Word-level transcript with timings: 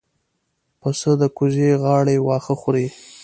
پسه 0.79 1.11
د 1.21 1.23
کوزې 1.37 1.69
غاړې 1.83 2.17
واښه 2.25 2.53
خوري. 2.61 2.87